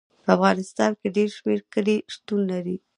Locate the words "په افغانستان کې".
0.23-1.07